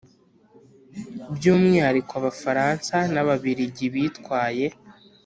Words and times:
By 1.35 1.45
umwihariko 1.53 2.11
abafaransa 2.19 2.95
n 3.13 3.15
ababirigi 3.21 3.85
bitwaye 3.93 4.67